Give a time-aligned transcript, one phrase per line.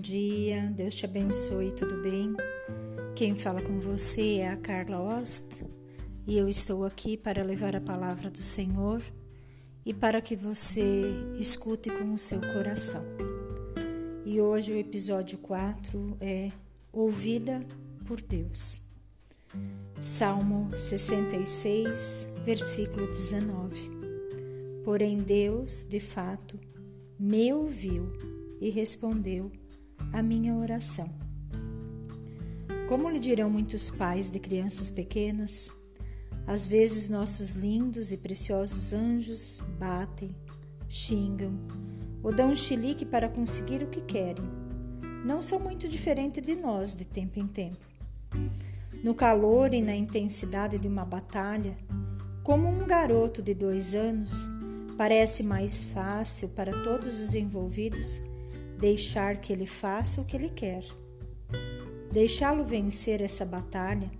[0.00, 2.34] dia, Deus te abençoe, tudo bem?
[3.14, 5.62] Quem fala com você é a Carla Ost
[6.26, 9.02] e eu estou aqui para levar a palavra do Senhor
[9.84, 11.04] e para que você
[11.38, 13.04] escute com o seu coração.
[14.24, 16.50] E hoje o episódio 4 é
[16.90, 17.66] Ouvida
[18.06, 18.80] por Deus.
[20.00, 23.90] Salmo 66, versículo 19.
[24.82, 26.58] Porém, Deus, de fato,
[27.18, 28.10] me ouviu
[28.62, 29.52] e respondeu
[30.12, 31.08] à minha oração.
[32.88, 35.70] Como lhe dirão muitos pais de crianças pequenas,
[36.46, 40.34] às vezes nossos lindos e preciosos anjos batem,
[40.88, 41.52] xingam
[42.22, 44.44] ou dão um chilique para conseguir o que querem.
[45.24, 47.86] Não são muito diferentes de nós de tempo em tempo.
[49.04, 51.76] No calor e na intensidade de uma batalha,
[52.42, 54.48] como um garoto de dois anos,
[55.00, 58.20] Parece mais fácil para todos os envolvidos
[58.80, 60.82] deixar que ele faça o que ele quer.
[62.10, 64.10] Deixá-lo vencer essa batalha,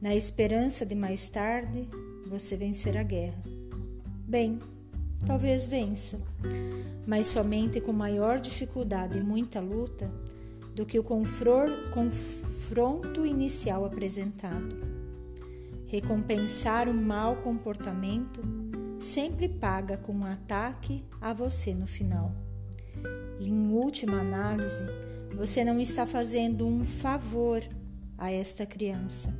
[0.00, 1.88] na esperança de mais tarde
[2.26, 3.42] você vencer a guerra.
[4.26, 4.58] Bem,
[5.26, 6.22] talvez vença,
[7.06, 10.10] mas somente com maior dificuldade e muita luta
[10.74, 14.92] do que o confronto inicial apresentado.
[15.86, 18.40] Recompensar o mau comportamento
[18.98, 22.41] sempre paga com um ataque a você no final.
[23.40, 24.84] Em última análise,
[25.34, 27.62] você não está fazendo um favor
[28.18, 29.36] a esta criança,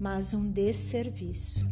[0.00, 1.66] mas um desserviço.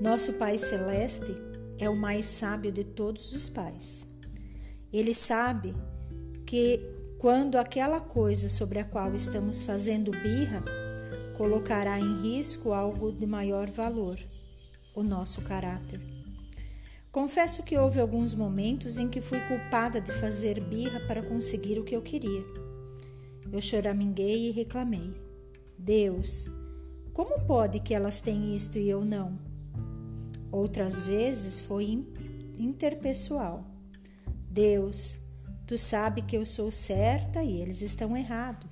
[0.00, 1.34] Nosso Pai Celeste
[1.78, 4.06] é o mais sábio de todos os pais.
[4.92, 5.74] Ele sabe
[6.46, 6.80] que
[7.18, 10.62] quando aquela coisa sobre a qual estamos fazendo birra
[11.36, 14.18] colocará em risco algo de maior valor
[14.94, 16.00] o nosso caráter.
[17.14, 21.84] Confesso que houve alguns momentos em que fui culpada de fazer birra para conseguir o
[21.84, 22.44] que eu queria.
[23.52, 25.14] Eu choraminguei e reclamei:
[25.78, 26.50] Deus,
[27.12, 29.38] como pode que elas têm isto e eu não?
[30.50, 32.04] Outras vezes foi
[32.58, 33.64] interpessoal.
[34.50, 35.20] Deus,
[35.68, 38.68] tu sabe que eu sou certa e eles estão errados.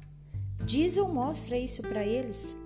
[0.67, 2.57] Diz ou mostra isso para eles.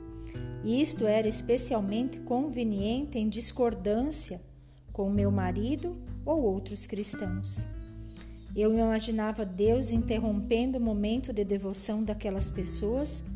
[0.65, 4.41] Isto era especialmente conveniente em discordância
[4.97, 7.67] com meu marido ou outros cristãos.
[8.57, 13.27] Eu imaginava Deus interrompendo o momento de devoção daquelas pessoas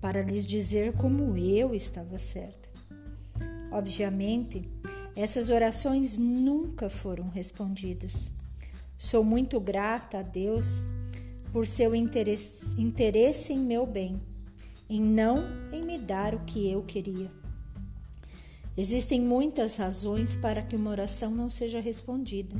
[0.00, 2.68] para lhes dizer como eu estava certa.
[3.70, 4.68] Obviamente,
[5.14, 8.32] essas orações nunca foram respondidas.
[8.98, 10.84] Sou muito grata a Deus
[11.52, 14.20] por seu interesse, interesse em meu bem
[14.88, 17.43] em não em me dar o que eu queria.
[18.76, 22.56] Existem muitas razões para que uma oração não seja respondida,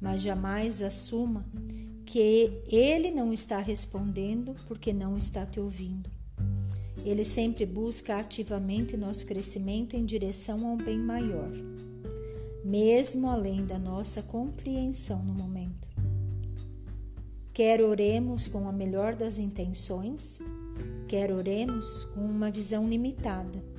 [0.00, 1.44] mas jamais assuma
[2.06, 6.08] que ele não está respondendo porque não está te ouvindo.
[7.04, 11.50] Ele sempre busca ativamente nosso crescimento em direção a um bem maior,
[12.64, 15.86] mesmo além da nossa compreensão no momento.
[17.52, 20.40] Quer oremos com a melhor das intenções,
[21.06, 23.75] quer oremos com uma visão limitada.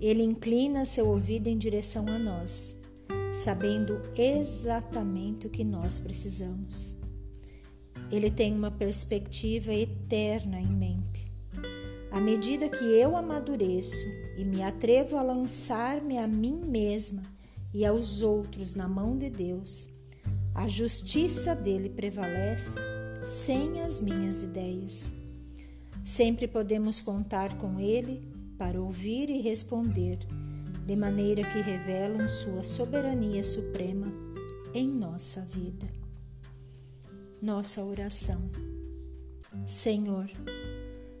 [0.00, 2.80] Ele inclina seu ouvido em direção a nós,
[3.32, 6.96] sabendo exatamente o que nós precisamos.
[8.10, 11.32] Ele tem uma perspectiva eterna em mente.
[12.10, 14.06] À medida que eu amadureço
[14.36, 17.24] e me atrevo a lançar-me a mim mesma
[17.72, 19.88] e aos outros na mão de Deus,
[20.54, 22.78] a justiça dele prevalece
[23.26, 25.12] sem as minhas ideias.
[26.04, 28.22] Sempre podemos contar com Ele
[28.64, 30.18] para ouvir e responder,
[30.86, 34.10] de maneira que revelam Sua soberania suprema
[34.72, 35.86] em nossa vida.
[37.42, 38.50] Nossa oração.
[39.66, 40.30] Senhor,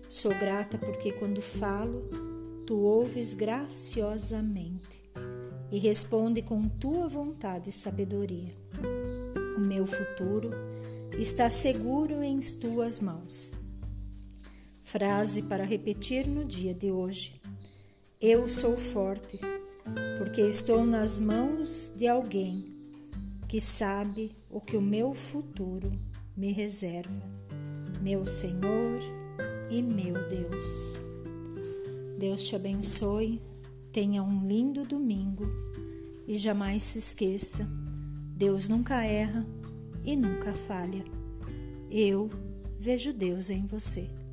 [0.08, 2.08] sou grata porque quando falo,
[2.66, 5.04] tu ouves graciosamente
[5.70, 8.56] e responde com tua vontade e sabedoria.
[9.54, 10.48] O meu futuro
[11.18, 13.63] está seguro em tuas mãos.
[14.84, 17.40] Frase para repetir no dia de hoje.
[18.20, 19.40] Eu sou forte,
[20.18, 22.66] porque estou nas mãos de alguém
[23.48, 25.90] que sabe o que o meu futuro
[26.36, 27.22] me reserva.
[28.02, 29.00] Meu Senhor
[29.70, 31.00] e meu Deus.
[32.18, 33.40] Deus te abençoe,
[33.90, 35.46] tenha um lindo domingo
[36.28, 37.66] e jamais se esqueça:
[38.36, 39.46] Deus nunca erra
[40.04, 41.04] e nunca falha.
[41.90, 42.30] Eu
[42.78, 44.23] vejo Deus em você.